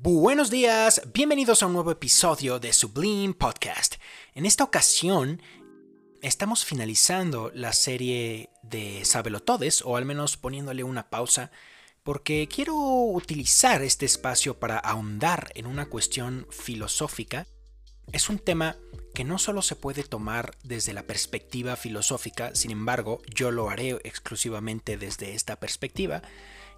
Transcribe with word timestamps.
Buenos 0.00 0.48
días, 0.48 1.02
bienvenidos 1.12 1.60
a 1.60 1.66
un 1.66 1.72
nuevo 1.72 1.90
episodio 1.90 2.60
de 2.60 2.72
Sublime 2.72 3.34
Podcast. 3.34 3.96
En 4.32 4.46
esta 4.46 4.62
ocasión 4.62 5.42
estamos 6.22 6.64
finalizando 6.64 7.50
la 7.52 7.72
serie 7.72 8.48
de 8.62 9.04
Sabelotodes, 9.04 9.82
o 9.84 9.96
al 9.96 10.04
menos 10.04 10.36
poniéndole 10.36 10.84
una 10.84 11.10
pausa, 11.10 11.50
porque 12.04 12.46
quiero 12.46 12.76
utilizar 12.76 13.82
este 13.82 14.06
espacio 14.06 14.60
para 14.60 14.78
ahondar 14.78 15.50
en 15.56 15.66
una 15.66 15.86
cuestión 15.86 16.46
filosófica. 16.48 17.48
Es 18.12 18.28
un 18.28 18.38
tema 18.38 18.76
que 19.14 19.24
no 19.24 19.36
solo 19.36 19.62
se 19.62 19.74
puede 19.74 20.04
tomar 20.04 20.56
desde 20.62 20.92
la 20.92 21.02
perspectiva 21.02 21.74
filosófica, 21.74 22.54
sin 22.54 22.70
embargo, 22.70 23.20
yo 23.34 23.50
lo 23.50 23.68
haré 23.68 23.98
exclusivamente 24.04 24.96
desde 24.96 25.34
esta 25.34 25.56
perspectiva, 25.56 26.22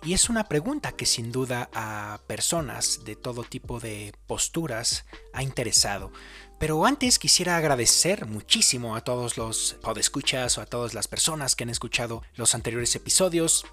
y 0.02 0.14
es 0.14 0.28
una 0.30 0.44
pregunta 0.44 0.92
que 0.92 1.06
sin 1.06 1.30
duda 1.30 1.68
a 1.74 2.20
personas 2.26 3.04
de 3.04 3.16
todo 3.16 3.44
tipo 3.44 3.80
de 3.80 4.14
posturas 4.26 5.04
ha 5.32 5.42
interesado. 5.42 6.12
Pero 6.58 6.84
antes 6.84 7.18
quisiera 7.18 7.56
agradecer 7.56 8.26
muchísimo 8.26 8.96
a 8.96 9.02
todos 9.02 9.36
los 9.36 9.76
podescuchas 9.82 10.58
o 10.58 10.60
a 10.60 10.66
todas 10.66 10.94
las 10.94 11.08
personas 11.08 11.54
que 11.54 11.64
han 11.64 11.70
escuchado 11.70 12.22
los 12.34 12.54
anteriores 12.54 12.94
episodios. 12.96 13.64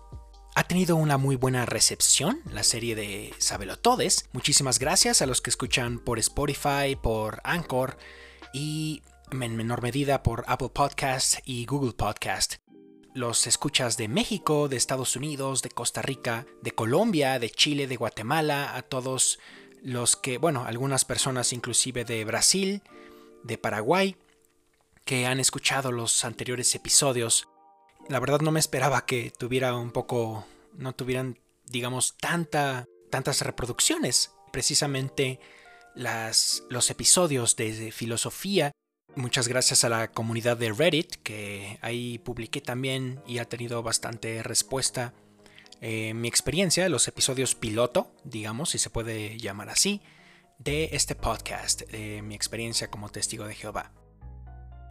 Ha 0.55 0.63
tenido 0.63 0.95
una 0.95 1.17
muy 1.17 1.35
buena 1.35 1.65
recepción 1.65 2.41
la 2.51 2.63
serie 2.63 2.95
de 2.95 3.33
Sabelotodes. 3.37 4.29
Muchísimas 4.31 4.79
gracias 4.79 5.21
a 5.21 5.25
los 5.25 5.41
que 5.41 5.49
escuchan 5.49 5.99
por 5.99 6.19
Spotify, 6.19 6.97
por 7.01 7.41
Anchor 7.43 7.97
y 8.53 9.01
en 9.31 9.55
menor 9.55 9.81
medida 9.81 10.23
por 10.23 10.45
Apple 10.47 10.69
Podcast 10.69 11.39
y 11.45 11.65
Google 11.65 11.93
Podcast 11.93 12.66
los 13.17 13.47
escuchas 13.47 13.97
de 13.97 14.07
México, 14.07 14.69
de 14.69 14.77
Estados 14.77 15.15
Unidos, 15.15 15.63
de 15.63 15.71
Costa 15.71 16.03
Rica, 16.03 16.45
de 16.61 16.71
Colombia, 16.71 17.39
de 17.39 17.49
Chile, 17.49 17.87
de 17.87 17.95
Guatemala, 17.95 18.75
a 18.75 18.83
todos 18.83 19.39
los 19.81 20.15
que, 20.15 20.37
bueno, 20.37 20.65
algunas 20.65 21.03
personas 21.03 21.51
inclusive 21.51 22.05
de 22.05 22.23
Brasil, 22.25 22.83
de 23.43 23.57
Paraguay, 23.57 24.17
que 25.03 25.25
han 25.25 25.39
escuchado 25.39 25.91
los 25.91 26.23
anteriores 26.25 26.75
episodios. 26.75 27.47
La 28.07 28.19
verdad 28.19 28.41
no 28.41 28.51
me 28.51 28.59
esperaba 28.59 29.07
que 29.07 29.33
tuviera 29.35 29.73
un 29.75 29.91
poco, 29.91 30.45
no 30.73 30.93
tuvieran, 30.93 31.39
digamos, 31.65 32.17
tanta, 32.17 32.85
tantas 33.09 33.41
reproducciones. 33.41 34.31
Precisamente 34.51 35.39
las, 35.95 36.63
los 36.69 36.91
episodios 36.91 37.55
de 37.55 37.91
filosofía 37.91 38.71
Muchas 39.15 39.47
gracias 39.47 39.83
a 39.83 39.89
la 39.89 40.11
comunidad 40.11 40.57
de 40.57 40.71
Reddit, 40.71 41.15
que 41.23 41.79
ahí 41.81 42.19
publiqué 42.19 42.61
también 42.61 43.21
y 43.25 43.39
ha 43.39 43.45
tenido 43.45 43.81
bastante 43.81 44.43
respuesta. 44.43 45.13
Eh, 45.81 46.13
mi 46.13 46.27
experiencia, 46.27 46.87
los 46.89 47.07
episodios 47.07 47.55
piloto, 47.55 48.11
digamos, 48.23 48.71
si 48.71 48.77
se 48.77 48.89
puede 48.89 49.37
llamar 49.37 49.69
así, 49.69 50.01
de 50.59 50.89
este 50.93 51.15
podcast, 51.15 51.81
de 51.89 52.21
mi 52.21 52.35
experiencia 52.35 52.89
como 52.89 53.09
testigo 53.09 53.45
de 53.45 53.55
Jehová. 53.55 53.91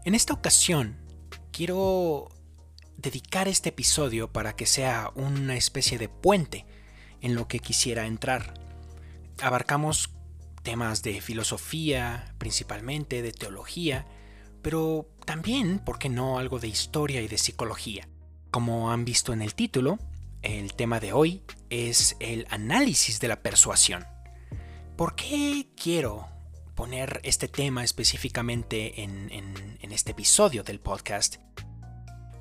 En 0.05 0.15
esta 0.15 0.33
ocasión, 0.33 0.97
quiero 1.53 2.29
dedicar 2.97 3.49
este 3.49 3.71
episodio 3.71 4.33
para 4.33 4.57
que 4.57 4.67
sea 4.67 5.11
una 5.15 5.57
especie 5.57 5.99
de 5.99 6.09
puente 6.09 6.67
en 7.21 7.35
lo 7.35 7.49
que 7.49 7.59
quisiera 7.59 8.07
entrar. 8.07 8.55
Abarcamos 9.41 10.16
temas 10.67 11.05
de 11.05 11.21
filosofía, 11.21 12.35
principalmente 12.39 13.23
de 13.23 13.31
teología, 13.31 14.05
pero 14.63 15.07
también, 15.25 15.79
¿por 15.79 15.97
qué 16.01 16.09
no?, 16.09 16.41
algo 16.41 16.59
de 16.59 16.67
historia 16.67 17.23
y 17.23 17.29
de 17.29 17.39
psicología. 17.39 18.09
Como 18.51 18.91
han 18.91 19.05
visto 19.05 19.33
en 19.33 19.43
el 19.43 19.55
título, 19.55 20.01
el 20.43 20.75
tema 20.75 20.99
de 20.99 21.13
hoy 21.13 21.45
es 21.71 22.17
el 22.19 22.49
análisis 22.51 23.21
de 23.21 23.29
la 23.29 23.43
persuasión. 23.43 24.07
¿Por 24.97 25.15
qué 25.15 25.69
quiero 25.81 26.27
poner 26.75 27.21
este 27.23 27.47
tema 27.47 27.85
específicamente 27.85 29.05
en, 29.05 29.31
en, 29.31 29.93
este 29.93 30.11
episodio 30.11 30.65
del 30.65 30.81
podcast? 30.81 31.37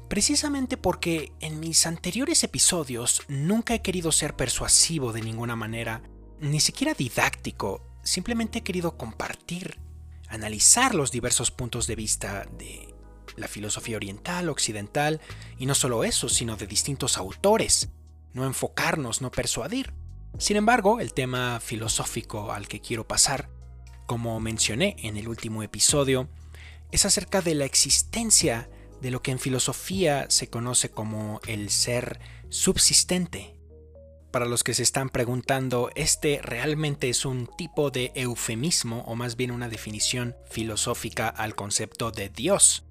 Precisamente 0.09 0.77
porque 0.77 1.31
en 1.41 1.59
mis 1.59 1.85
anteriores 1.85 2.43
episodios 2.43 3.21
nunca 3.27 3.75
he 3.75 3.83
querido 3.83 4.11
ser 4.11 4.35
persuasivo 4.35 5.13
de 5.13 5.21
ninguna 5.21 5.55
manera, 5.55 6.01
ni 6.39 6.59
siquiera 6.59 6.95
didáctico, 6.95 7.84
simplemente 8.05 8.59
he 8.59 8.63
querido 8.63 8.97
compartir 8.97 9.77
analizar 10.29 10.95
los 10.95 11.11
diversos 11.11 11.51
puntos 11.51 11.87
de 11.87 11.95
vista 11.95 12.45
de 12.57 12.93
la 13.35 13.47
filosofía 13.47 13.97
oriental, 13.97 14.49
occidental, 14.49 15.19
y 15.57 15.65
no 15.65 15.75
solo 15.75 16.03
eso, 16.03 16.29
sino 16.29 16.55
de 16.55 16.67
distintos 16.67 17.17
autores, 17.17 17.89
no 18.33 18.45
enfocarnos, 18.45 19.21
no 19.21 19.31
persuadir. 19.31 19.93
Sin 20.37 20.57
embargo, 20.57 20.99
el 20.99 21.13
tema 21.13 21.59
filosófico 21.59 22.51
al 22.51 22.67
que 22.67 22.79
quiero 22.79 23.07
pasar, 23.07 23.49
como 24.05 24.39
mencioné 24.39 24.95
en 24.99 25.17
el 25.17 25.27
último 25.27 25.63
episodio, 25.63 26.29
es 26.91 27.05
acerca 27.05 27.41
de 27.41 27.55
la 27.55 27.65
existencia 27.65 28.69
de 29.01 29.11
lo 29.11 29.21
que 29.21 29.31
en 29.31 29.39
filosofía 29.39 30.27
se 30.29 30.49
conoce 30.49 30.89
como 30.89 31.41
el 31.47 31.69
ser 31.69 32.19
subsistente, 32.49 33.54
para 34.35 34.47
los 34.47 34.65
que 34.65 34.73
se 34.73 34.83
están 34.83 35.09
preguntando, 35.09 35.89
este 35.95 36.41
realmente 36.43 37.07
es 37.09 37.23
un 37.23 37.47
tipo 37.57 37.89
de 37.89 38.11
eufemismo 38.15 39.05
o 39.07 39.15
más 39.15 39.37
bien 39.37 39.49
una 39.49 39.69
definición 39.69 40.35
filosófica 40.49 41.29
al 41.29 41.55
concepto 41.55 42.11
de 42.11 42.27
Dios. 42.27 42.83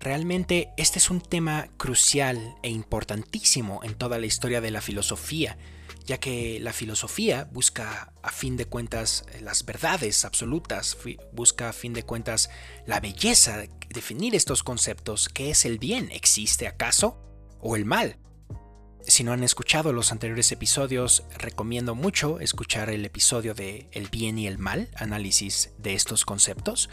Realmente 0.00 0.70
este 0.76 0.98
es 0.98 1.08
un 1.08 1.20
tema 1.20 1.68
crucial 1.76 2.56
e 2.64 2.70
importantísimo 2.70 3.78
en 3.84 3.94
toda 3.94 4.18
la 4.18 4.26
historia 4.26 4.60
de 4.60 4.72
la 4.72 4.80
filosofía, 4.80 5.56
ya 6.04 6.18
que 6.18 6.58
la 6.58 6.72
filosofía 6.72 7.48
busca 7.52 8.12
a 8.24 8.32
fin 8.32 8.56
de 8.56 8.64
cuentas 8.64 9.24
las 9.42 9.64
verdades 9.64 10.24
absolutas, 10.24 10.98
busca 11.32 11.68
a 11.68 11.74
fin 11.74 11.92
de 11.92 12.02
cuentas 12.02 12.50
la 12.86 12.98
belleza, 12.98 13.62
definir 13.90 14.34
estos 14.34 14.64
conceptos, 14.64 15.28
¿qué 15.28 15.50
es 15.50 15.64
el 15.64 15.78
bien? 15.78 16.10
¿Existe 16.10 16.66
acaso? 16.66 17.22
¿O 17.60 17.76
el 17.76 17.84
mal? 17.84 18.18
Si 19.08 19.22
no 19.22 19.32
han 19.32 19.44
escuchado 19.44 19.92
los 19.92 20.10
anteriores 20.10 20.50
episodios, 20.50 21.22
recomiendo 21.38 21.94
mucho 21.94 22.40
escuchar 22.40 22.90
el 22.90 23.04
episodio 23.04 23.54
de 23.54 23.88
El 23.92 24.08
bien 24.08 24.36
y 24.36 24.48
el 24.48 24.58
mal, 24.58 24.90
análisis 24.96 25.70
de 25.78 25.94
estos 25.94 26.24
conceptos, 26.24 26.90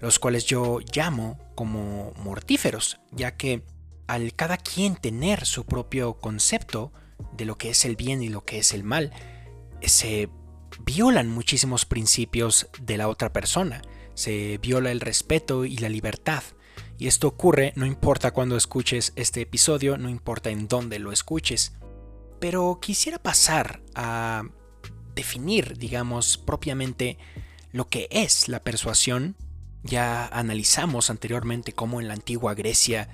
los 0.00 0.18
cuales 0.18 0.44
yo 0.44 0.80
llamo 0.92 1.38
como 1.54 2.14
mortíferos, 2.16 2.98
ya 3.12 3.36
que 3.36 3.62
al 4.08 4.34
cada 4.34 4.56
quien 4.56 4.96
tener 4.96 5.46
su 5.46 5.64
propio 5.64 6.14
concepto 6.14 6.92
de 7.36 7.44
lo 7.44 7.56
que 7.56 7.70
es 7.70 7.84
el 7.84 7.94
bien 7.94 8.24
y 8.24 8.28
lo 8.28 8.44
que 8.44 8.58
es 8.58 8.72
el 8.72 8.82
mal, 8.82 9.12
se 9.82 10.28
violan 10.84 11.30
muchísimos 11.30 11.86
principios 11.86 12.68
de 12.80 12.96
la 12.96 13.06
otra 13.06 13.32
persona, 13.32 13.82
se 14.14 14.58
viola 14.58 14.90
el 14.90 15.00
respeto 15.00 15.64
y 15.64 15.76
la 15.76 15.88
libertad. 15.88 16.42
Y 16.98 17.06
esto 17.06 17.28
ocurre 17.28 17.72
no 17.76 17.86
importa 17.86 18.30
cuando 18.30 18.56
escuches 18.56 19.12
este 19.16 19.40
episodio, 19.40 19.98
no 19.98 20.08
importa 20.08 20.50
en 20.50 20.68
dónde 20.68 20.98
lo 20.98 21.12
escuches. 21.12 21.72
Pero 22.38 22.78
quisiera 22.80 23.18
pasar 23.18 23.82
a 23.94 24.44
definir, 25.14 25.78
digamos, 25.78 26.38
propiamente 26.38 27.18
lo 27.72 27.88
que 27.88 28.08
es 28.10 28.48
la 28.48 28.62
persuasión. 28.62 29.36
Ya 29.82 30.26
analizamos 30.26 31.10
anteriormente 31.10 31.72
cómo 31.72 32.00
en 32.00 32.08
la 32.08 32.14
antigua 32.14 32.54
Grecia 32.54 33.08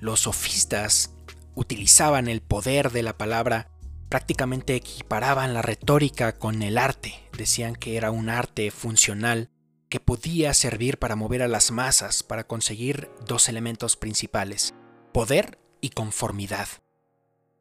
los 0.00 0.20
sofistas 0.20 1.14
utilizaban 1.54 2.28
el 2.28 2.40
poder 2.40 2.90
de 2.90 3.02
la 3.02 3.16
palabra, 3.16 3.68
prácticamente 4.08 4.74
equiparaban 4.74 5.54
la 5.54 5.62
retórica 5.62 6.38
con 6.38 6.62
el 6.62 6.78
arte, 6.78 7.14
decían 7.36 7.74
que 7.74 7.96
era 7.96 8.10
un 8.10 8.30
arte 8.30 8.70
funcional 8.70 9.50
que 9.88 10.00
podía 10.00 10.52
servir 10.54 10.98
para 10.98 11.16
mover 11.16 11.42
a 11.42 11.48
las 11.48 11.70
masas 11.70 12.22
para 12.22 12.46
conseguir 12.46 13.10
dos 13.26 13.48
elementos 13.48 13.96
principales, 13.96 14.74
poder 15.12 15.58
y 15.80 15.90
conformidad. 15.90 16.68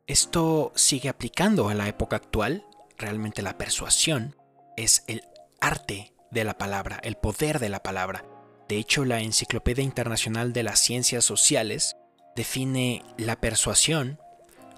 Esto 0.08 0.72
sigue 0.76 1.10
aplicando 1.10 1.70
a 1.70 1.74
la 1.74 1.88
época 1.88 2.16
actual, 2.16 2.66
realmente 2.98 3.42
la 3.42 3.58
persuasión 3.58 4.36
es 4.76 5.04
el 5.08 5.24
arte 5.60 6.14
de 6.32 6.44
la 6.44 6.58
palabra, 6.58 7.00
el 7.04 7.16
poder 7.16 7.60
de 7.60 7.70
la 7.70 7.84
palabra. 7.84 8.26
De 8.68 8.78
hecho, 8.78 9.06
la 9.06 9.22
Enciclopedia 9.22 9.84
Internacional 9.84 10.54
de 10.54 10.64
las 10.64 10.80
Ciencias 10.80 11.24
Sociales 11.24 11.96
define 12.36 13.04
la 13.18 13.40
persuasión 13.40 14.20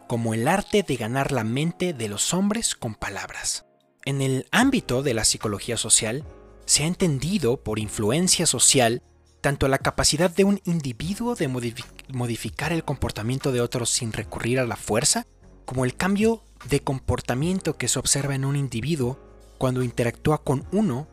como 0.07 0.33
el 0.33 0.47
arte 0.47 0.83
de 0.83 0.95
ganar 0.95 1.31
la 1.31 1.43
mente 1.43 1.93
de 1.93 2.07
los 2.07 2.33
hombres 2.33 2.75
con 2.75 2.95
palabras. 2.95 3.65
En 4.05 4.21
el 4.21 4.47
ámbito 4.51 5.03
de 5.03 5.13
la 5.13 5.25
psicología 5.25 5.77
social, 5.77 6.25
se 6.69 6.83
ha 6.83 6.85
entendido 6.85 7.57
por 7.57 7.79
influencia 7.79 8.45
social 8.45 9.01
tanto 9.41 9.67
la 9.67 9.79
capacidad 9.79 10.29
de 10.29 10.43
un 10.43 10.61
individuo 10.65 11.33
de 11.33 11.47
modificar 11.47 12.71
el 12.71 12.83
comportamiento 12.83 13.51
de 13.51 13.59
otros 13.59 13.89
sin 13.89 14.13
recurrir 14.13 14.59
a 14.59 14.67
la 14.67 14.75
fuerza, 14.75 15.25
como 15.65 15.83
el 15.83 15.95
cambio 15.95 16.43
de 16.69 16.81
comportamiento 16.81 17.75
que 17.75 17.87
se 17.87 17.97
observa 17.97 18.35
en 18.35 18.45
un 18.45 18.55
individuo 18.55 19.17
cuando 19.57 19.81
interactúa 19.81 20.43
con 20.43 20.67
uno, 20.71 21.07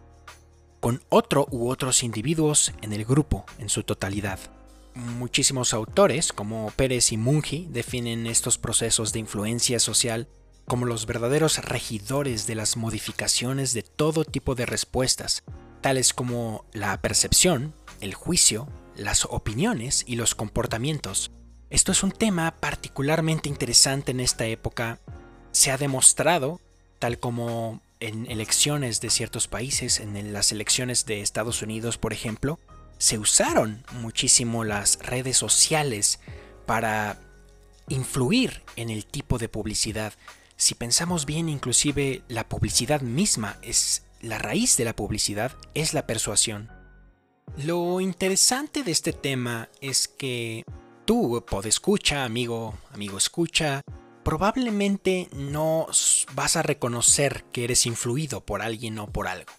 con 0.81 1.03
otro 1.09 1.49
u 1.51 1.71
otros 1.71 2.03
individuos 2.03 2.75
en 2.83 2.93
el 2.93 3.07
grupo 3.07 3.47
en 3.57 3.71
su 3.71 3.83
totalidad. 3.83 4.39
Muchísimos 4.95 5.73
autores, 5.73 6.35
como 6.35 6.71
Pérez 6.77 7.13
y 7.13 7.17
Mungi, 7.17 7.67
definen 7.71 8.27
estos 8.27 8.59
procesos 8.59 9.15
de 9.15 9.21
influencia 9.21 9.81
social 9.81 10.29
como 10.67 10.87
los 10.87 11.07
verdaderos 11.07 11.59
regidores 11.59 12.47
de 12.47 12.55
las 12.55 12.77
modificaciones 12.77 13.73
de 13.73 13.83
todo 13.83 14.25
tipo 14.25 14.55
de 14.55 14.67
respuestas, 14.67 15.45
tales 15.81 16.13
como 16.13 16.65
la 16.73 17.01
percepción, 17.01 17.75
el 18.01 18.15
juicio, 18.15 18.69
las 18.97 19.25
opiniones 19.27 20.05
y 20.07 20.17
los 20.17 20.35
comportamientos. 20.35 21.31
Esto 21.71 21.93
es 21.93 22.03
un 22.03 22.13
tema 22.13 22.57
particularmente 22.61 23.49
interesante 23.49 24.13
en 24.13 24.21
esta 24.21 24.47
época. 24.47 25.01
Se 25.53 25.71
ha 25.71 25.79
demostrado, 25.79 26.61
tal 26.99 27.19
como 27.19 27.81
en 28.01 28.31
elecciones 28.31 29.01
de 29.01 29.11
ciertos 29.11 29.49
países, 29.49 30.01
en 30.01 30.33
las 30.33 30.53
elecciones 30.53 31.07
de 31.07 31.21
Estados 31.21 31.63
Unidos, 31.63 31.99
por 31.99 32.13
ejemplo, 32.13 32.59
se 32.99 33.19
usaron 33.19 33.85
muchísimo 34.01 34.65
las 34.65 34.99
redes 35.01 35.37
sociales 35.37 36.21
para 36.67 37.19
influir 37.89 38.63
en 38.77 38.91
el 38.91 39.07
tipo 39.07 39.39
de 39.39 39.49
publicidad. 39.49 40.13
Si 40.57 40.75
pensamos 40.75 41.27
bien, 41.27 41.49
inclusive 41.49 42.23
la 42.29 42.49
publicidad 42.49 43.03
misma 43.03 43.59
es 43.63 44.05
la 44.21 44.39
raíz 44.39 44.77
de 44.77 44.85
la 44.85 44.97
publicidad, 44.97 45.53
es 45.75 45.93
la 45.93 46.07
persuasión. 46.07 46.71
Lo 47.59 48.01
interesante 48.01 48.83
de 48.83 48.91
este 48.91 49.13
tema 49.13 49.69
es 49.81 50.09
que 50.09 50.65
tú, 51.05 51.45
escucha, 51.65 52.25
amigo, 52.25 52.75
amigo 52.93 53.19
escucha, 53.19 53.83
probablemente 54.25 55.29
no 55.35 55.87
vas 56.35 56.57
a 56.57 56.63
reconocer 56.63 57.45
que 57.53 57.65
eres 57.65 57.87
influido 57.87 58.45
por 58.45 58.63
alguien 58.63 58.99
o 58.99 59.07
por 59.07 59.29
algo. 59.29 59.53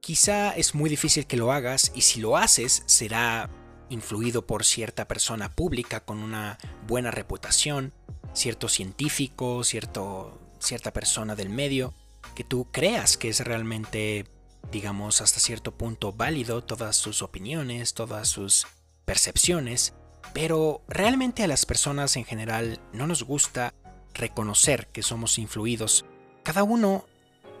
Quizá 0.00 0.50
es 0.50 0.74
muy 0.74 0.90
difícil 0.90 1.26
que 1.26 1.36
lo 1.36 1.52
hagas 1.52 1.92
y 1.94 2.02
si 2.02 2.20
lo 2.20 2.36
haces 2.36 2.82
será 2.86 3.50
influido 3.88 4.46
por 4.46 4.64
cierta 4.64 5.08
persona 5.08 5.54
pública 5.54 6.00
con 6.00 6.18
una 6.18 6.58
buena 6.86 7.10
reputación, 7.10 7.92
cierto 8.32 8.68
científico, 8.68 9.64
cierto, 9.64 10.41
cierta 10.62 10.92
persona 10.92 11.34
del 11.34 11.50
medio, 11.50 11.94
que 12.34 12.44
tú 12.44 12.68
creas 12.70 13.16
que 13.16 13.28
es 13.28 13.40
realmente, 13.40 14.26
digamos, 14.70 15.20
hasta 15.20 15.40
cierto 15.40 15.72
punto 15.72 16.12
válido 16.12 16.62
todas 16.64 16.96
sus 16.96 17.22
opiniones, 17.22 17.94
todas 17.94 18.28
sus 18.28 18.66
percepciones, 19.04 19.94
pero 20.32 20.82
realmente 20.88 21.42
a 21.42 21.48
las 21.48 21.66
personas 21.66 22.16
en 22.16 22.24
general 22.24 22.80
no 22.92 23.06
nos 23.06 23.24
gusta 23.24 23.74
reconocer 24.14 24.88
que 24.88 25.02
somos 25.02 25.38
influidos. 25.38 26.04
Cada 26.42 26.62
uno 26.62 27.04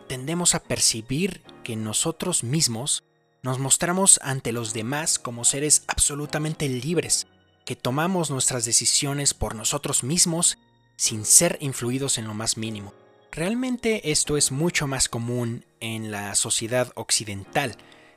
tendemos 0.08 0.54
a 0.54 0.62
percibir 0.62 1.42
que 1.64 1.76
nosotros 1.76 2.44
mismos 2.44 3.04
nos 3.42 3.58
mostramos 3.58 4.20
ante 4.22 4.52
los 4.52 4.72
demás 4.72 5.18
como 5.18 5.44
seres 5.44 5.84
absolutamente 5.88 6.68
libres, 6.68 7.26
que 7.64 7.76
tomamos 7.76 8.30
nuestras 8.30 8.64
decisiones 8.64 9.34
por 9.34 9.54
nosotros 9.54 10.04
mismos 10.04 10.58
sin 10.96 11.24
ser 11.24 11.58
influidos 11.60 12.18
en 12.18 12.26
lo 12.26 12.34
más 12.34 12.56
mínimo. 12.56 12.92
Realmente 13.30 14.10
esto 14.10 14.36
es 14.36 14.52
mucho 14.52 14.86
más 14.86 15.08
común 15.08 15.64
en 15.80 16.10
la 16.10 16.34
sociedad 16.34 16.92
occidental, 16.96 17.76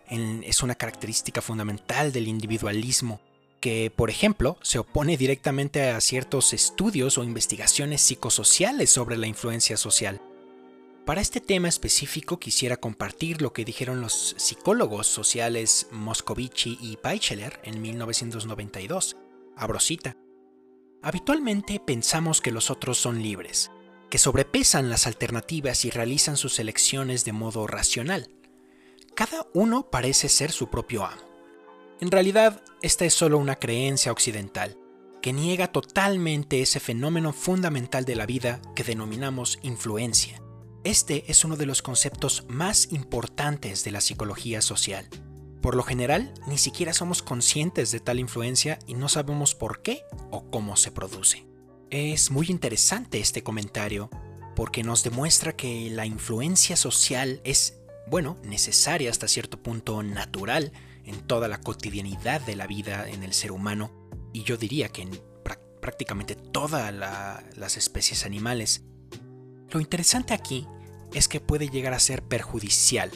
es 0.09 0.61
una 0.61 0.75
característica 0.75 1.41
fundamental 1.41 2.11
del 2.11 2.27
individualismo, 2.27 3.21
que 3.59 3.91
por 3.95 4.09
ejemplo 4.09 4.57
se 4.61 4.77
opone 4.77 5.17
directamente 5.17 5.89
a 5.89 5.99
ciertos 6.01 6.53
estudios 6.53 7.17
o 7.17 7.23
investigaciones 7.23 8.01
psicosociales 8.01 8.89
sobre 8.91 9.17
la 9.17 9.27
influencia 9.27 9.77
social. 9.77 10.21
Para 11.05 11.21
este 11.21 11.39
tema 11.39 11.67
específico 11.67 12.39
quisiera 12.39 12.77
compartir 12.77 13.41
lo 13.41 13.53
que 13.53 13.63
dijeron 13.63 14.01
los 14.01 14.35
psicólogos 14.37 15.07
sociales 15.07 15.87
Moscovici 15.91 16.77
y 16.81 16.97
Peicheler 16.97 17.59
en 17.63 17.81
1992. 17.81 19.15
Abro 19.55 19.79
cita. 19.79 20.17
Habitualmente 21.05 21.79
pensamos 21.79 22.41
que 22.41 22.51
los 22.51 22.69
otros 22.69 22.97
son 22.97 23.23
libres, 23.23 23.71
que 24.09 24.17
sobrepesan 24.17 24.89
las 24.89 25.07
alternativas 25.07 25.85
y 25.85 25.89
realizan 25.89 26.35
sus 26.35 26.59
elecciones 26.59 27.23
de 27.23 27.31
modo 27.31 27.65
racional. 27.67 28.27
Cada 29.15 29.47
uno 29.53 29.89
parece 29.89 30.27
ser 30.27 30.51
su 30.51 30.69
propio 30.69 31.05
amo. 31.05 31.21
En 32.01 32.11
realidad, 32.11 32.61
esta 32.81 33.05
es 33.05 33.13
solo 33.13 33.37
una 33.37 33.55
creencia 33.55 34.11
occidental, 34.11 34.77
que 35.21 35.31
niega 35.31 35.67
totalmente 35.71 36.61
ese 36.61 36.81
fenómeno 36.81 37.31
fundamental 37.31 38.03
de 38.03 38.15
la 38.15 38.25
vida 38.25 38.61
que 38.75 38.83
denominamos 38.83 39.59
influencia 39.61 40.41
este 40.85 41.23
es 41.31 41.43
uno 41.43 41.57
de 41.57 41.65
los 41.65 41.81
conceptos 41.81 42.45
más 42.47 42.91
importantes 42.91 43.83
de 43.83 43.89
la 43.89 44.01
psicología 44.01 44.61
social. 44.61 45.09
Por 45.65 45.73
lo 45.73 45.81
general, 45.81 46.31
ni 46.45 46.59
siquiera 46.59 46.93
somos 46.93 47.23
conscientes 47.23 47.91
de 47.91 47.99
tal 47.99 48.19
influencia 48.19 48.77
y 48.85 48.93
no 48.93 49.09
sabemos 49.09 49.55
por 49.55 49.81
qué 49.81 50.03
o 50.29 50.47
cómo 50.51 50.77
se 50.77 50.91
produce. 50.91 51.47
Es 51.89 52.29
muy 52.29 52.51
interesante 52.51 53.19
este 53.19 53.41
comentario 53.41 54.11
porque 54.55 54.83
nos 54.83 55.03
demuestra 55.03 55.55
que 55.55 55.89
la 55.89 56.05
influencia 56.05 56.75
social 56.75 57.41
es, 57.43 57.79
bueno, 58.05 58.37
necesaria 58.43 59.09
hasta 59.09 59.27
cierto 59.27 59.57
punto 59.63 60.03
natural 60.03 60.71
en 61.03 61.21
toda 61.21 61.47
la 61.47 61.59
cotidianidad 61.59 62.41
de 62.41 62.55
la 62.55 62.67
vida 62.67 63.09
en 63.09 63.23
el 63.23 63.33
ser 63.33 63.51
humano 63.51 63.89
y 64.33 64.43
yo 64.43 64.57
diría 64.57 64.89
que 64.89 65.01
en 65.01 65.19
prácticamente 65.81 66.35
todas 66.35 66.93
las 66.93 67.75
especies 67.75 68.23
animales. 68.23 68.83
Lo 69.71 69.79
interesante 69.79 70.35
aquí 70.35 70.67
es 71.11 71.27
que 71.27 71.41
puede 71.41 71.69
llegar 71.69 71.95
a 71.95 71.99
ser 71.99 72.21
perjudicial. 72.21 73.09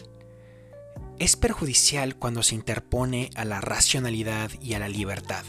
Es 1.19 1.35
perjudicial 1.35 2.15
cuando 2.15 2.43
se 2.43 2.55
interpone 2.55 3.29
a 3.35 3.43
la 3.43 3.59
racionalidad 3.59 4.51
y 4.61 4.73
a 4.73 4.79
la 4.79 4.87
libertad. 4.87 5.43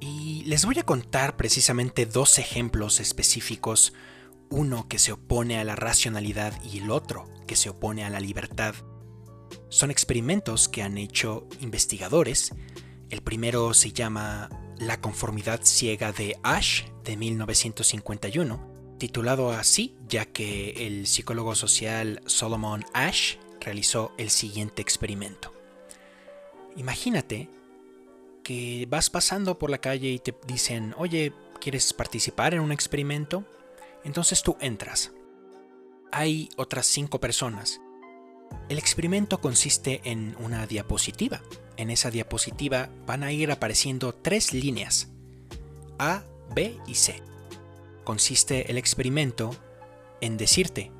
Y 0.00 0.42
les 0.46 0.66
voy 0.66 0.80
a 0.80 0.84
contar 0.84 1.36
precisamente 1.36 2.06
dos 2.06 2.38
ejemplos 2.40 2.98
específicos, 2.98 3.92
uno 4.50 4.88
que 4.88 4.98
se 4.98 5.12
opone 5.12 5.58
a 5.58 5.64
la 5.64 5.76
racionalidad 5.76 6.60
y 6.64 6.78
el 6.78 6.90
otro 6.90 7.30
que 7.46 7.54
se 7.54 7.70
opone 7.70 8.04
a 8.04 8.10
la 8.10 8.18
libertad. 8.18 8.74
Son 9.68 9.92
experimentos 9.92 10.68
que 10.68 10.82
han 10.82 10.98
hecho 10.98 11.46
investigadores. 11.60 12.52
El 13.10 13.22
primero 13.22 13.74
se 13.74 13.92
llama 13.92 14.48
La 14.76 15.00
conformidad 15.00 15.60
ciega 15.62 16.10
de 16.10 16.36
Ash 16.42 16.82
de 17.04 17.16
1951 17.16 18.74
titulado 18.98 19.50
así 19.50 19.96
ya 20.08 20.24
que 20.24 20.86
el 20.86 21.06
psicólogo 21.06 21.54
social 21.54 22.22
Solomon 22.26 22.84
Ash 22.94 23.36
realizó 23.64 24.12
el 24.18 24.30
siguiente 24.30 24.82
experimento. 24.82 25.52
Imagínate 26.76 27.48
que 28.42 28.86
vas 28.88 29.10
pasando 29.10 29.58
por 29.58 29.70
la 29.70 29.78
calle 29.78 30.08
y 30.08 30.18
te 30.18 30.34
dicen, 30.46 30.94
oye, 30.98 31.32
¿quieres 31.60 31.92
participar 31.92 32.54
en 32.54 32.60
un 32.60 32.72
experimento? 32.72 33.44
Entonces 34.04 34.42
tú 34.42 34.56
entras. 34.60 35.12
Hay 36.12 36.48
otras 36.56 36.86
cinco 36.86 37.20
personas. 37.20 37.80
El 38.68 38.78
experimento 38.78 39.40
consiste 39.40 40.00
en 40.04 40.36
una 40.38 40.66
diapositiva. 40.66 41.42
En 41.76 41.90
esa 41.90 42.10
diapositiva 42.10 42.90
van 43.06 43.22
a 43.22 43.32
ir 43.32 43.50
apareciendo 43.50 44.14
tres 44.14 44.52
líneas, 44.52 45.08
A, 45.98 46.22
B 46.54 46.76
y 46.86 46.94
C 46.94 47.22
consiste 48.04 48.70
el 48.70 48.78
experimento 48.78 49.56
en 50.20 50.36
decirte 50.36 50.92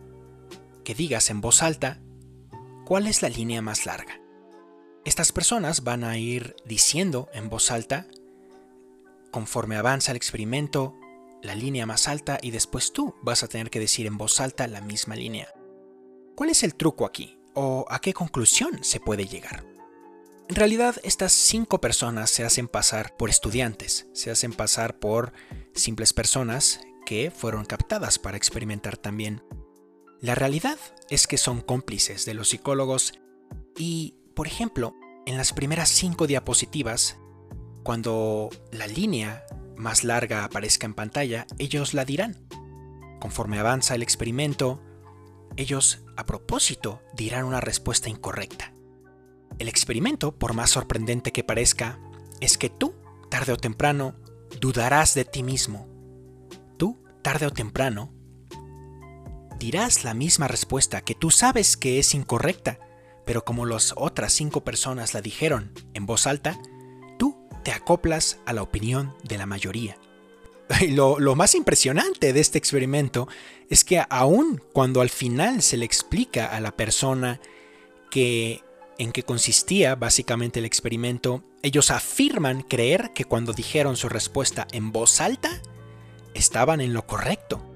que 0.82 0.94
digas 0.94 1.30
en 1.30 1.40
voz 1.40 1.62
alta 1.62 2.00
cuál 2.84 3.06
es 3.06 3.22
la 3.22 3.28
línea 3.28 3.62
más 3.62 3.86
larga. 3.86 4.20
Estas 5.04 5.32
personas 5.32 5.84
van 5.84 6.04
a 6.04 6.16
ir 6.18 6.56
diciendo 6.64 7.28
en 7.32 7.48
voz 7.48 7.70
alta, 7.70 8.06
conforme 9.30 9.76
avanza 9.76 10.12
el 10.12 10.16
experimento, 10.16 10.94
la 11.42 11.54
línea 11.54 11.86
más 11.86 12.08
alta 12.08 12.38
y 12.40 12.50
después 12.50 12.92
tú 12.92 13.14
vas 13.22 13.42
a 13.42 13.48
tener 13.48 13.70
que 13.70 13.80
decir 13.80 14.06
en 14.06 14.16
voz 14.16 14.40
alta 14.40 14.66
la 14.66 14.80
misma 14.80 15.14
línea. 15.14 15.48
¿Cuál 16.34 16.50
es 16.50 16.62
el 16.62 16.74
truco 16.74 17.04
aquí? 17.04 17.38
¿O 17.54 17.84
a 17.88 18.00
qué 18.00 18.14
conclusión 18.14 18.82
se 18.82 19.00
puede 19.00 19.26
llegar? 19.26 19.64
En 20.48 20.56
realidad, 20.56 20.96
estas 21.04 21.32
cinco 21.32 21.80
personas 21.80 22.30
se 22.30 22.44
hacen 22.44 22.68
pasar 22.68 23.16
por 23.16 23.30
estudiantes, 23.30 24.08
se 24.12 24.30
hacen 24.30 24.52
pasar 24.52 24.98
por 24.98 25.32
simples 25.74 26.12
personas 26.12 26.80
que 27.06 27.30
fueron 27.30 27.64
captadas 27.64 28.18
para 28.18 28.36
experimentar 28.36 28.96
también. 28.96 29.42
La 30.20 30.34
realidad 30.34 30.78
es 31.10 31.26
que 31.26 31.36
son 31.36 31.60
cómplices 31.60 32.24
de 32.24 32.34
los 32.34 32.48
psicólogos 32.50 33.12
y, 33.76 34.16
por 34.34 34.46
ejemplo, 34.46 34.94
en 35.26 35.36
las 35.36 35.52
primeras 35.52 35.88
cinco 35.88 36.26
diapositivas, 36.26 37.18
cuando 37.82 38.50
la 38.72 38.86
línea 38.86 39.44
más 39.76 40.04
larga 40.04 40.44
aparezca 40.44 40.86
en 40.86 40.94
pantalla, 40.94 41.46
ellos 41.58 41.94
la 41.94 42.04
dirán. 42.04 42.46
Conforme 43.20 43.58
avanza 43.58 43.94
el 43.94 44.02
experimento, 44.02 44.82
ellos 45.56 46.04
a 46.16 46.24
propósito 46.24 47.02
dirán 47.14 47.44
una 47.44 47.60
respuesta 47.60 48.08
incorrecta. 48.08 48.72
El 49.58 49.68
experimento, 49.68 50.36
por 50.36 50.54
más 50.54 50.70
sorprendente 50.70 51.32
que 51.32 51.44
parezca, 51.44 51.98
es 52.40 52.58
que 52.58 52.70
tú, 52.70 52.94
tarde 53.30 53.52
o 53.52 53.56
temprano, 53.56 54.16
dudarás 54.60 55.14
de 55.14 55.24
ti 55.24 55.42
mismo 55.42 55.94
tarde 57.24 57.46
o 57.46 57.50
temprano, 57.50 58.12
dirás 59.64 60.04
la 60.04 60.12
misma 60.12 60.46
respuesta 60.46 61.00
que 61.00 61.14
tú 61.14 61.30
sabes 61.30 61.78
que 61.78 61.98
es 61.98 62.14
incorrecta, 62.14 62.78
pero 63.24 63.46
como 63.46 63.64
las 63.64 63.94
otras 63.96 64.34
cinco 64.34 64.62
personas 64.62 65.14
la 65.14 65.22
dijeron 65.22 65.72
en 65.94 66.04
voz 66.04 66.26
alta, 66.26 66.60
tú 67.18 67.38
te 67.62 67.72
acoplas 67.72 68.40
a 68.44 68.52
la 68.52 68.60
opinión 68.60 69.14
de 69.22 69.38
la 69.38 69.46
mayoría. 69.46 69.96
lo, 70.90 71.18
lo, 71.18 71.34
más 71.34 71.54
impresionante 71.54 72.34
de 72.34 72.40
este 72.40 72.58
experimento 72.58 73.26
es 73.70 73.84
que 73.84 74.04
aun 74.10 74.62
cuando 74.74 75.00
al 75.00 75.08
final 75.08 75.62
se 75.62 75.78
le 75.78 75.86
explica 75.86 76.44
a 76.44 76.60
la 76.60 76.76
persona 76.76 77.40
que 78.10 78.62
en 78.98 79.12
qué 79.12 79.22
consistía 79.22 79.94
básicamente 79.94 80.58
el 80.58 80.66
experimento, 80.66 81.42
ellos 81.62 81.90
afirman 81.90 82.60
creer 82.60 83.12
que 83.14 83.24
cuando 83.24 83.54
dijeron 83.54 83.96
su 83.96 84.10
respuesta 84.10 84.66
en 84.72 84.92
voz 84.92 85.22
alta, 85.22 85.62
estaban 86.34 86.82
en 86.82 86.92
lo 86.92 87.06
correcto. 87.06 87.73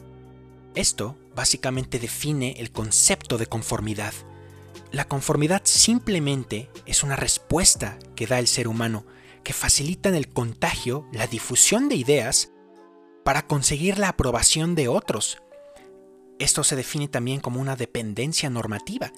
Esto 0.74 1.16
básicamente 1.34 1.98
define 1.98 2.54
el 2.58 2.70
concepto 2.70 3.38
de 3.38 3.46
conformidad. 3.46 4.12
La 4.92 5.06
conformidad 5.06 5.62
simplemente 5.64 6.70
es 6.86 7.02
una 7.02 7.16
respuesta 7.16 7.98
que 8.14 8.26
da 8.26 8.38
el 8.38 8.46
ser 8.46 8.68
humano, 8.68 9.04
que 9.44 9.52
facilita 9.52 10.08
en 10.08 10.14
el 10.14 10.28
contagio 10.28 11.06
la 11.12 11.26
difusión 11.26 11.88
de 11.88 11.96
ideas 11.96 12.50
para 13.24 13.46
conseguir 13.46 13.98
la 13.98 14.08
aprobación 14.08 14.74
de 14.74 14.88
otros. 14.88 15.38
Esto 16.38 16.64
se 16.64 16.76
define 16.76 17.08
también 17.08 17.40
como 17.40 17.60
una 17.60 17.76
dependencia 17.76 18.48
normativa, 18.48 19.12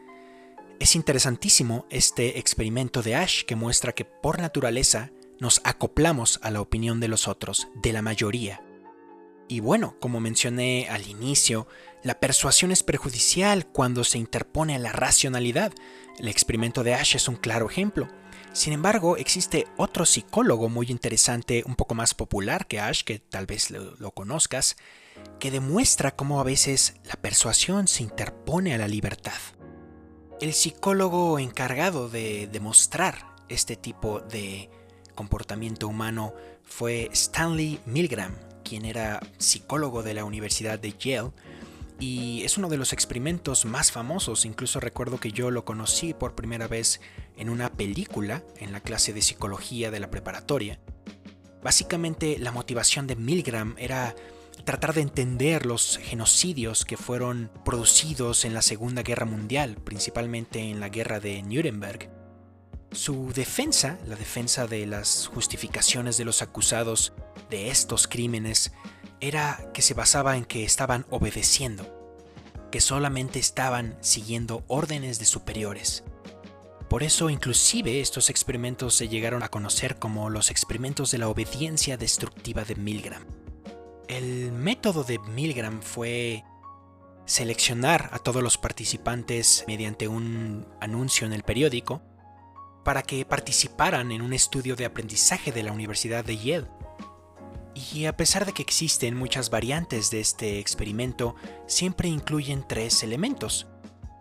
es 0.80 0.97
interesantísimo 0.97 1.85
este 1.90 2.38
experimento 2.38 3.02
de 3.02 3.14
Ash 3.14 3.45
que 3.45 3.54
muestra 3.54 3.92
que 3.92 4.07
por 4.07 4.40
naturaleza 4.40 5.11
nos 5.38 5.61
acoplamos 5.62 6.40
a 6.42 6.50
la 6.50 6.62
opinión 6.62 7.00
de 7.00 7.09
los 7.09 7.28
otros, 7.28 7.69
de 7.75 7.92
la 7.92 8.00
mayoría. 8.00 8.62
Y 9.50 9.59
bueno, 9.59 9.97
como 9.99 10.21
mencioné 10.21 10.87
al 10.88 11.09
inicio, 11.09 11.66
la 12.04 12.21
persuasión 12.21 12.71
es 12.71 12.85
perjudicial 12.85 13.66
cuando 13.66 14.04
se 14.04 14.16
interpone 14.16 14.76
a 14.76 14.78
la 14.78 14.92
racionalidad. 14.92 15.73
El 16.21 16.28
experimento 16.28 16.85
de 16.85 16.95
Ash 16.95 17.16
es 17.16 17.26
un 17.26 17.35
claro 17.35 17.69
ejemplo. 17.69 18.07
Sin 18.52 18.73
embargo, 18.73 19.16
existe 19.16 19.66
otro 19.76 20.07
psicólogo 20.07 20.69
muy 20.69 20.87
interesante, 20.88 21.64
un 21.66 21.75
poco 21.75 21.97
más 21.97 22.14
popular 22.14 22.69
que 22.69 22.78
Ash, 22.78 23.02
que 23.02 23.19
tal 23.19 23.47
vez 23.47 23.73
lo, 23.73 23.97
lo 23.97 24.12
conozcas, 24.12 24.76
que 25.40 25.50
demuestra 25.50 26.14
cómo 26.14 26.38
a 26.38 26.45
veces 26.45 26.95
la 27.02 27.14
persuasión 27.14 27.88
se 27.88 28.04
interpone 28.04 28.73
a 28.73 28.78
la 28.78 28.87
libertad. 28.87 29.40
El 30.40 30.52
psicólogo 30.52 31.40
encargado 31.40 32.09
de 32.09 32.47
demostrar 32.47 33.35
este 33.49 33.75
tipo 33.75 34.21
de 34.21 34.71
comportamiento 35.16 35.88
humano 35.88 36.35
fue 36.62 37.09
Stanley 37.12 37.80
Milgram, 37.85 38.37
quien 38.70 38.84
era 38.84 39.18
psicólogo 39.38 40.04
de 40.04 40.14
la 40.14 40.24
Universidad 40.24 40.78
de 40.78 40.94
Yale 40.96 41.32
y 41.98 42.44
es 42.44 42.56
uno 42.56 42.68
de 42.68 42.76
los 42.76 42.92
experimentos 42.92 43.64
más 43.64 43.90
famosos, 43.90 44.44
incluso 44.44 44.78
recuerdo 44.78 45.18
que 45.18 45.32
yo 45.32 45.50
lo 45.50 45.64
conocí 45.64 46.14
por 46.14 46.36
primera 46.36 46.68
vez 46.68 47.00
en 47.36 47.50
una 47.50 47.72
película 47.72 48.44
en 48.60 48.70
la 48.70 48.78
clase 48.78 49.12
de 49.12 49.22
psicología 49.22 49.90
de 49.90 49.98
la 49.98 50.08
preparatoria. 50.08 50.78
Básicamente 51.64 52.38
la 52.38 52.52
motivación 52.52 53.08
de 53.08 53.16
Milgram 53.16 53.74
era 53.76 54.14
tratar 54.64 54.94
de 54.94 55.00
entender 55.00 55.66
los 55.66 55.98
genocidios 56.00 56.84
que 56.84 56.96
fueron 56.96 57.50
producidos 57.64 58.44
en 58.44 58.54
la 58.54 58.62
Segunda 58.62 59.02
Guerra 59.02 59.26
Mundial, 59.26 59.78
principalmente 59.82 60.60
en 60.60 60.78
la 60.78 60.90
Guerra 60.90 61.18
de 61.18 61.42
Nuremberg. 61.42 62.19
Su 62.92 63.32
defensa, 63.32 63.99
la 64.09 64.16
defensa 64.16 64.66
de 64.66 64.85
las 64.85 65.28
justificaciones 65.28 66.16
de 66.16 66.25
los 66.25 66.42
acusados 66.42 67.12
de 67.49 67.70
estos 67.70 68.09
crímenes, 68.09 68.73
era 69.20 69.70
que 69.73 69.80
se 69.80 69.94
basaba 69.94 70.37
en 70.37 70.44
que 70.44 70.64
estaban 70.64 71.06
obedeciendo, 71.09 71.87
que 72.73 72.80
solamente 72.80 73.38
estaban 73.38 73.97
siguiendo 74.00 74.64
órdenes 74.66 75.20
de 75.20 75.25
superiores. 75.26 76.02
Por 76.88 77.04
eso 77.04 77.30
inclusive 77.30 78.00
estos 78.00 78.28
experimentos 78.28 78.97
se 78.97 79.09
llegaron 79.09 79.44
a 79.44 79.50
conocer 79.50 80.00
como 80.00 80.28
los 80.28 80.50
experimentos 80.50 81.12
de 81.12 81.18
la 81.18 81.28
obediencia 81.28 81.97
destructiva 81.97 82.64
de 82.64 82.75
Milgram. 82.75 83.25
El 84.09 84.50
método 84.50 85.04
de 85.04 85.20
Milgram 85.20 85.80
fue 85.80 86.42
seleccionar 87.25 88.11
a 88.12 88.18
todos 88.18 88.42
los 88.42 88.59
participantes 88.59 89.64
mediante 89.68 90.09
un 90.09 90.66
anuncio 90.80 91.28
en 91.28 91.32
el 91.32 91.44
periódico 91.44 92.02
para 92.84 93.02
que 93.02 93.25
participaran 93.25 94.12
en 94.12 94.22
un 94.22 94.32
estudio 94.32 94.76
de 94.76 94.84
aprendizaje 94.84 95.52
de 95.52 95.62
la 95.62 95.72
Universidad 95.72 96.25
de 96.25 96.37
Yale. 96.37 96.68
Y 97.75 98.06
a 98.06 98.16
pesar 98.16 98.46
de 98.46 98.52
que 98.52 98.62
existen 98.62 99.16
muchas 99.16 99.50
variantes 99.50 100.10
de 100.10 100.20
este 100.20 100.58
experimento, 100.58 101.37
siempre 101.66 102.08
incluyen 102.08 102.64
tres 102.66 103.02
elementos. 103.02 103.66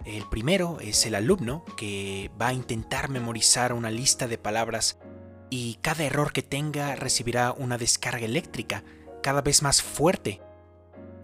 El 0.05 0.27
primero 0.29 0.79
es 0.79 1.05
el 1.05 1.15
alumno, 1.15 1.65
que 1.75 2.31
va 2.39 2.47
a 2.47 2.53
intentar 2.53 3.09
memorizar 3.09 3.73
una 3.73 3.91
lista 3.91 4.27
de 4.27 4.37
palabras 4.37 4.97
y 5.49 5.75
cada 5.81 6.03
error 6.03 6.31
que 6.31 6.43
tenga 6.43 6.95
recibirá 6.95 7.51
una 7.51 7.77
descarga 7.77 8.25
eléctrica 8.25 8.83
cada 9.21 9.41
vez 9.41 9.61
más 9.61 9.81
fuerte. 9.81 10.41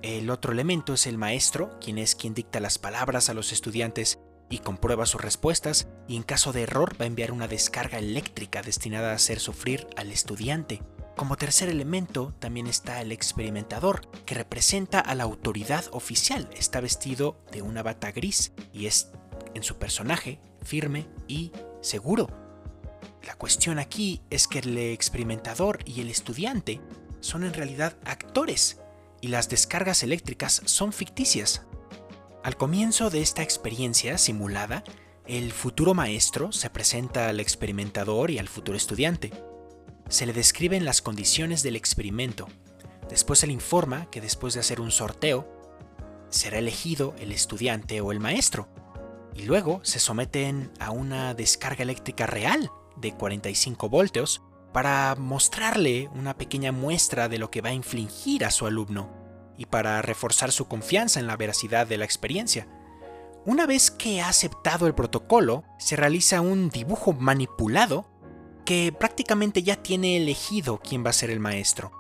El 0.02 0.30
otro 0.30 0.52
elemento 0.52 0.94
es 0.94 1.08
el 1.08 1.18
maestro, 1.18 1.80
quien 1.80 1.98
es 1.98 2.16
quien 2.16 2.34
dicta 2.34 2.60
las 2.60 2.78
palabras 2.78 3.30
a 3.30 3.34
los 3.34 3.52
estudiantes 3.52 4.20
y 4.50 4.60
comprueba 4.60 5.06
sus 5.06 5.22
respuestas, 5.22 5.88
y 6.08 6.16
en 6.16 6.24
caso 6.24 6.54
de 6.54 6.64
error 6.64 6.96
va 7.00 7.06
a 7.06 7.08
enviar 7.08 7.32
una 7.32 7.48
descarga 7.48 7.98
eléctrica 7.98 8.62
destinada 8.62 9.12
a 9.12 9.16
hacer 9.16 9.40
sufrir 9.40 9.88
al 9.98 10.12
estudiante. 10.12 10.82
Como 11.16 11.38
tercer 11.38 11.70
elemento 11.70 12.34
también 12.40 12.68
está 12.68 13.02
el 13.02 13.12
experimentador, 13.12 14.02
que 14.26 14.36
representa 14.36 15.00
a 15.00 15.16
la 15.16 15.24
autoridad 15.24 15.86
oficial. 15.92 16.50
Está 16.56 16.82
vestido 16.82 17.38
de 17.52 17.62
una 17.62 17.84
bata 17.84 18.12
gris 18.12 18.52
y 18.74 18.88
es 18.88 19.12
en 19.54 19.64
su 19.64 19.78
personaje 19.78 20.40
firme 20.62 21.08
y 21.28 21.52
seguro. 21.82 22.28
La 23.26 23.36
cuestión 23.36 23.80
aquí 23.80 24.22
es 24.30 24.48
que 24.48 24.60
el 24.60 24.78
experimentador 24.78 25.80
y 25.86 26.02
el 26.02 26.10
estudiante 26.10 26.82
son 27.22 27.44
en 27.44 27.54
realidad 27.54 27.98
actores 28.04 28.80
y 29.22 29.30
las 29.30 29.50
descargas 29.50 30.04
eléctricas 30.04 30.62
son 30.66 30.94
ficticias. 30.94 31.65
Al 32.46 32.58
comienzo 32.58 33.10
de 33.10 33.24
esta 33.24 33.42
experiencia 33.42 34.20
simulada, 34.20 34.84
el 35.26 35.52
futuro 35.52 35.96
maestro 35.96 36.52
se 36.52 36.70
presenta 36.70 37.28
al 37.28 37.40
experimentador 37.40 38.30
y 38.30 38.38
al 38.38 38.48
futuro 38.48 38.78
estudiante. 38.78 39.32
Se 40.10 40.28
le 40.28 40.34
describen 40.34 40.86
las 40.86 41.02
condiciones 41.02 41.64
del 41.64 41.76
experimento. 41.76 42.48
Después 43.10 43.40
se 43.40 43.48
le 43.48 43.54
informa 43.54 44.12
que 44.12 44.22
después 44.22 44.54
de 44.54 44.60
hacer 44.60 44.80
un 44.80 44.92
sorteo, 44.92 45.50
será 46.30 46.60
elegido 46.60 47.16
el 47.18 47.32
estudiante 47.32 48.00
o 48.00 48.12
el 48.12 48.20
maestro. 48.20 48.70
Y 49.34 49.46
luego 49.46 49.80
se 49.82 50.00
someten 50.00 50.72
a 50.80 50.92
una 50.92 51.34
descarga 51.34 51.82
eléctrica 51.82 52.28
real 52.28 52.70
de 52.96 53.12
45 53.12 53.90
voltios 53.90 54.44
para 54.72 55.16
mostrarle 55.16 56.12
una 56.14 56.38
pequeña 56.38 56.72
muestra 56.72 57.28
de 57.28 57.40
lo 57.40 57.50
que 57.50 57.62
va 57.62 57.70
a 57.70 57.74
infligir 57.74 58.46
a 58.46 58.52
su 58.52 58.68
alumno 58.68 59.25
y 59.58 59.66
para 59.66 60.02
reforzar 60.02 60.52
su 60.52 60.68
confianza 60.68 61.20
en 61.20 61.28
la 61.28 61.38
veracidad 61.38 61.88
de 61.88 61.98
la 61.98 62.06
experiencia. 62.06 62.68
Una 63.46 63.66
vez 63.66 63.92
que 63.92 64.22
ha 64.22 64.30
aceptado 64.30 64.88
el 64.88 64.96
protocolo, 64.96 65.64
se 65.78 65.96
realiza 65.96 66.42
un 66.42 66.70
dibujo 66.70 67.14
manipulado 67.14 68.10
que 68.66 68.92
prácticamente 68.92 69.62
ya 69.62 69.76
tiene 69.76 70.18
elegido 70.18 70.80
quién 70.80 71.06
va 71.06 71.12
a 71.12 71.14
ser 71.14 71.30
el 71.30 71.40
maestro. 71.40 71.92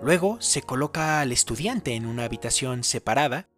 Luego 0.00 0.40
se 0.40 0.62
coloca 0.62 1.20
al 1.20 1.32
estudiante 1.32 1.94
en 1.94 2.06
una 2.06 2.24
habitación 2.24 2.84
separada 2.84 3.48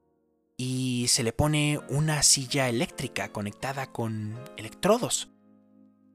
y 0.57 1.07
se 1.09 1.23
le 1.23 1.33
pone 1.33 1.79
una 1.91 2.23
silla 2.23 2.69
eléctrica 2.69 3.31
conectada 3.31 3.93
con 3.93 4.39
electrodos. 4.57 5.31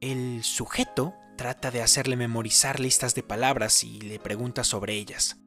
El 0.02 0.44
sujeto 0.44 1.14
trata 1.38 1.70
de 1.70 1.82
hacerle 1.82 2.16
memorizar 2.16 2.80
listas 2.80 3.14
de 3.14 3.24
palabras 3.24 3.84
y 3.84 4.02
le 4.02 4.20
pregunta 4.20 4.64
sobre 4.64 4.96
ellas. 4.96 5.38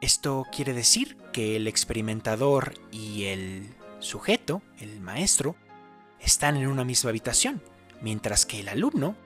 Esto 0.00 0.46
quiere 0.52 0.74
decir 0.74 1.16
que 1.32 1.56
el 1.56 1.66
experimentador 1.66 2.74
y 2.92 3.24
el 3.24 3.74
sujeto, 3.98 4.62
el 4.78 5.00
maestro, 5.00 5.56
están 6.20 6.56
en 6.56 6.68
una 6.68 6.84
misma 6.84 7.10
habitación, 7.10 7.62
mientras 8.02 8.44
que 8.46 8.60
el 8.60 8.68
alumno, 8.68 9.16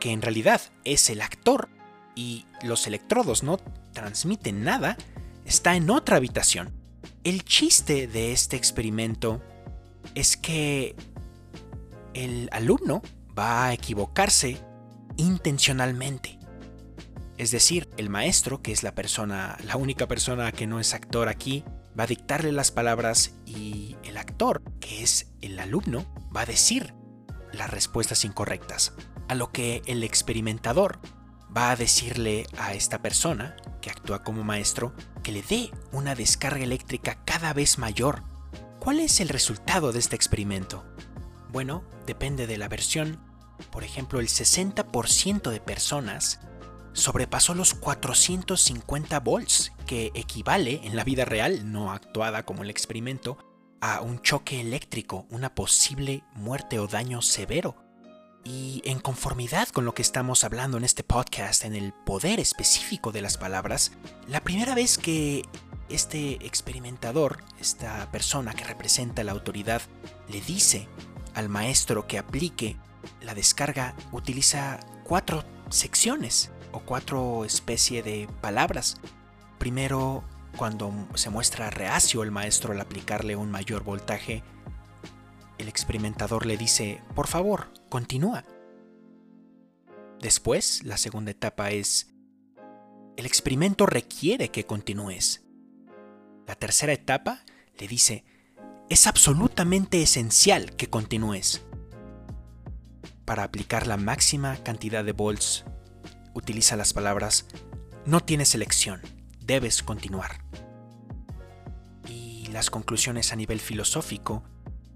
que 0.00 0.12
en 0.12 0.22
realidad 0.22 0.60
es 0.84 1.10
el 1.10 1.22
actor 1.22 1.68
y 2.14 2.46
los 2.62 2.86
electrodos 2.86 3.42
no 3.42 3.58
transmiten 3.92 4.62
nada, 4.62 4.96
está 5.44 5.76
en 5.76 5.90
otra 5.90 6.16
habitación. 6.16 6.72
El 7.24 7.44
chiste 7.44 8.06
de 8.06 8.32
este 8.32 8.56
experimento 8.56 9.42
es 10.14 10.36
que 10.36 10.94
el 12.14 12.48
alumno 12.52 13.02
va 13.36 13.66
a 13.66 13.72
equivocarse 13.72 14.56
intencionalmente. 15.16 16.35
Es 17.38 17.50
decir, 17.50 17.88
el 17.96 18.08
maestro, 18.08 18.62
que 18.62 18.72
es 18.72 18.82
la 18.82 18.94
persona, 18.94 19.58
la 19.64 19.76
única 19.76 20.06
persona 20.06 20.52
que 20.52 20.66
no 20.66 20.80
es 20.80 20.94
actor 20.94 21.28
aquí, 21.28 21.64
va 21.98 22.04
a 22.04 22.06
dictarle 22.06 22.52
las 22.52 22.70
palabras 22.70 23.34
y 23.44 23.96
el 24.04 24.16
actor, 24.16 24.62
que 24.80 25.02
es 25.02 25.32
el 25.40 25.58
alumno, 25.58 26.06
va 26.34 26.42
a 26.42 26.46
decir 26.46 26.94
las 27.52 27.70
respuestas 27.70 28.24
incorrectas. 28.24 28.94
A 29.28 29.34
lo 29.34 29.50
que 29.52 29.82
el 29.86 30.04
experimentador 30.04 30.98
va 31.54 31.70
a 31.70 31.76
decirle 31.76 32.46
a 32.58 32.74
esta 32.74 33.02
persona, 33.02 33.56
que 33.80 33.90
actúa 33.90 34.22
como 34.22 34.44
maestro, 34.44 34.94
que 35.22 35.32
le 35.32 35.42
dé 35.42 35.70
una 35.92 36.14
descarga 36.14 36.64
eléctrica 36.64 37.22
cada 37.24 37.52
vez 37.52 37.78
mayor. 37.78 38.22
¿Cuál 38.78 39.00
es 39.00 39.20
el 39.20 39.28
resultado 39.28 39.92
de 39.92 39.98
este 39.98 40.16
experimento? 40.16 40.84
Bueno, 41.50 41.84
depende 42.06 42.46
de 42.46 42.58
la 42.58 42.68
versión 42.68 43.26
por 43.70 43.84
ejemplo, 43.84 44.20
el 44.20 44.28
60% 44.28 45.50
de 45.50 45.60
personas 45.60 46.40
sobrepasó 46.96 47.54
los 47.54 47.74
450 47.74 49.20
volts, 49.20 49.72
que 49.86 50.10
equivale 50.14 50.80
en 50.84 50.96
la 50.96 51.04
vida 51.04 51.24
real, 51.24 51.70
no 51.70 51.92
actuada 51.92 52.44
como 52.44 52.62
el 52.62 52.70
experimento, 52.70 53.38
a 53.80 54.00
un 54.00 54.20
choque 54.22 54.60
eléctrico, 54.60 55.26
una 55.30 55.54
posible 55.54 56.24
muerte 56.34 56.78
o 56.78 56.86
daño 56.86 57.20
severo. 57.22 57.76
Y 58.44 58.80
en 58.84 59.00
conformidad 59.00 59.68
con 59.68 59.84
lo 59.84 59.92
que 59.92 60.02
estamos 60.02 60.42
hablando 60.42 60.78
en 60.78 60.84
este 60.84 61.04
podcast, 61.04 61.64
en 61.64 61.74
el 61.74 61.92
poder 61.92 62.40
específico 62.40 63.12
de 63.12 63.20
las 63.20 63.36
palabras, 63.36 63.92
la 64.26 64.40
primera 64.40 64.74
vez 64.74 64.96
que 64.98 65.42
este 65.88 66.34
experimentador, 66.46 67.44
esta 67.60 68.10
persona 68.10 68.54
que 68.54 68.64
representa 68.64 69.22
la 69.22 69.32
autoridad, 69.32 69.82
le 70.28 70.40
dice 70.40 70.88
al 71.34 71.48
maestro 71.48 72.06
que 72.06 72.18
aplique 72.18 72.76
la 73.20 73.34
descarga, 73.34 73.94
utiliza 74.12 74.80
cuatro 75.04 75.44
secciones 75.68 76.50
cuatro 76.80 77.44
especies 77.44 78.04
de 78.04 78.28
palabras. 78.40 78.96
Primero, 79.58 80.24
cuando 80.56 80.92
se 81.14 81.30
muestra 81.30 81.70
reacio 81.70 82.22
el 82.22 82.30
maestro 82.30 82.72
al 82.72 82.80
aplicarle 82.80 83.36
un 83.36 83.50
mayor 83.50 83.84
voltaje, 83.84 84.42
el 85.58 85.68
experimentador 85.68 86.46
le 86.46 86.56
dice, 86.56 87.02
por 87.14 87.26
favor, 87.26 87.72
continúa. 87.88 88.44
Después, 90.20 90.82
la 90.84 90.96
segunda 90.96 91.30
etapa 91.30 91.70
es, 91.70 92.14
el 93.16 93.26
experimento 93.26 93.86
requiere 93.86 94.50
que 94.50 94.66
continúes. 94.66 95.44
La 96.46 96.54
tercera 96.54 96.92
etapa 96.92 97.44
le 97.78 97.88
dice, 97.88 98.24
es 98.88 99.06
absolutamente 99.06 100.02
esencial 100.02 100.76
que 100.76 100.88
continúes. 100.88 101.64
Para 103.24 103.42
aplicar 103.42 103.86
la 103.86 103.96
máxima 103.96 104.56
cantidad 104.58 105.04
de 105.04 105.12
volts, 105.12 105.64
utiliza 106.36 106.76
las 106.76 106.92
palabras, 106.92 107.46
no 108.04 108.20
tienes 108.20 108.54
elección, 108.54 109.00
debes 109.40 109.82
continuar. 109.82 110.42
Y 112.08 112.46
las 112.52 112.70
conclusiones 112.70 113.32
a 113.32 113.36
nivel 113.36 113.58
filosófico 113.58 114.44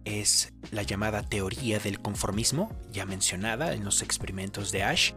es 0.04 0.52
la 0.70 0.82
llamada 0.82 1.22
teoría 1.22 1.78
del 1.78 2.00
conformismo, 2.00 2.70
ya 2.92 3.06
mencionada 3.06 3.72
en 3.72 3.84
los 3.84 4.02
experimentos 4.02 4.70
de 4.70 4.84
Ash, 4.84 5.12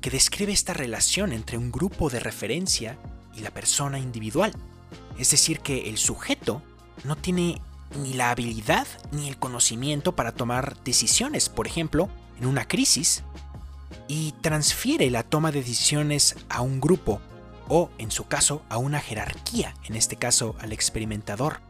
que 0.00 0.10
describe 0.10 0.52
esta 0.52 0.74
relación 0.74 1.32
entre 1.32 1.58
un 1.58 1.72
grupo 1.72 2.08
de 2.08 2.20
referencia 2.20 2.98
y 3.34 3.40
la 3.40 3.50
persona 3.50 3.98
individual. 3.98 4.52
Es 5.18 5.30
decir, 5.30 5.60
que 5.60 5.88
el 5.88 5.98
sujeto 5.98 6.62
no 7.02 7.16
tiene 7.16 7.60
ni 8.00 8.14
la 8.14 8.30
habilidad 8.30 8.86
ni 9.12 9.28
el 9.28 9.38
conocimiento 9.38 10.14
para 10.14 10.32
tomar 10.32 10.82
decisiones, 10.84 11.48
por 11.48 11.66
ejemplo, 11.66 12.08
en 12.38 12.46
una 12.46 12.66
crisis, 12.66 13.22
y 14.08 14.32
transfiere 14.40 15.10
la 15.10 15.22
toma 15.22 15.52
de 15.52 15.60
decisiones 15.60 16.36
a 16.48 16.60
un 16.60 16.80
grupo 16.80 17.20
o, 17.68 17.90
en 17.98 18.10
su 18.10 18.26
caso, 18.26 18.62
a 18.68 18.78
una 18.78 19.00
jerarquía, 19.00 19.74
en 19.84 19.96
este 19.96 20.16
caso 20.16 20.54
al 20.60 20.72
experimentador. 20.72 21.60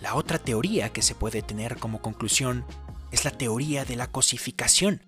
La 0.00 0.14
otra 0.14 0.38
teoría 0.38 0.90
que 0.90 1.02
se 1.02 1.14
puede 1.14 1.42
tener 1.42 1.76
como 1.76 2.00
conclusión 2.00 2.64
es 3.10 3.24
la 3.24 3.30
teoría 3.30 3.84
de 3.84 3.96
la 3.96 4.08
cosificación. 4.08 5.02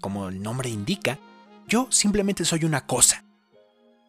Como 0.00 0.28
el 0.28 0.42
nombre 0.42 0.68
indica, 0.68 1.18
yo 1.66 1.88
simplemente 1.90 2.44
soy 2.44 2.64
una 2.64 2.86
cosa, 2.86 3.24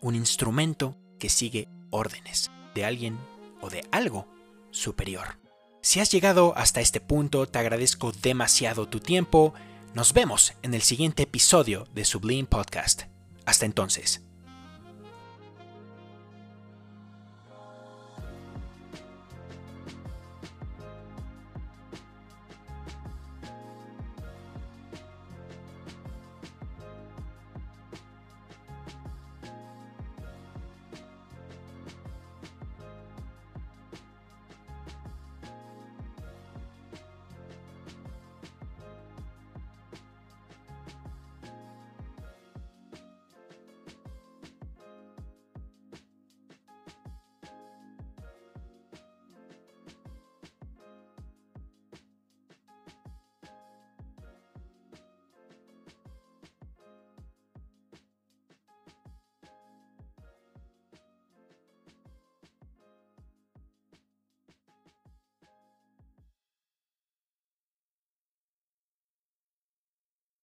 un 0.01 0.15
instrumento 0.15 0.97
que 1.19 1.29
sigue 1.29 1.67
órdenes 1.89 2.51
de 2.73 2.85
alguien 2.85 3.17
o 3.61 3.69
de 3.69 3.87
algo 3.91 4.27
superior. 4.71 5.39
Si 5.81 5.99
has 5.99 6.11
llegado 6.11 6.53
hasta 6.57 6.81
este 6.81 6.99
punto, 6.99 7.47
te 7.47 7.59
agradezco 7.59 8.11
demasiado 8.11 8.87
tu 8.87 8.99
tiempo. 8.99 9.53
Nos 9.95 10.11
vemos 10.11 10.51
en 10.61 10.73
el 10.73 10.81
siguiente 10.81 11.23
episodio 11.23 11.87
de 11.93 12.03
Sublime 12.03 12.49
Podcast. 12.49 13.03
Hasta 13.45 13.65
entonces. 13.65 14.24